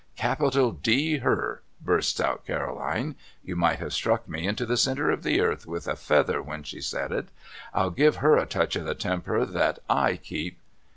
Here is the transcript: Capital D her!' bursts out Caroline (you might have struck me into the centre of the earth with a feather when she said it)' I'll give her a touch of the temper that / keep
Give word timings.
Capital 0.15 0.71
D 0.71 1.19
her!' 1.19 1.61
bursts 1.85 2.19
out 2.19 2.43
Caroline 2.47 3.15
(you 3.43 3.55
might 3.55 3.77
have 3.77 3.93
struck 3.93 4.27
me 4.27 4.47
into 4.47 4.65
the 4.65 4.75
centre 4.75 5.11
of 5.11 5.21
the 5.21 5.39
earth 5.39 5.67
with 5.67 5.87
a 5.87 5.95
feather 5.95 6.41
when 6.41 6.63
she 6.63 6.81
said 6.81 7.11
it)' 7.11 7.27
I'll 7.75 7.91
give 7.91 8.15
her 8.15 8.35
a 8.35 8.47
touch 8.47 8.75
of 8.75 8.85
the 8.85 8.95
temper 8.95 9.45
that 9.45 9.77
/ 10.03 10.23
keep 10.23 10.57